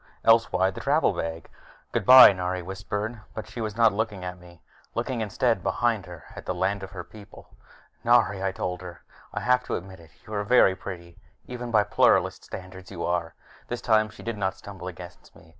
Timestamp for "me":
4.39-4.63, 15.35-15.49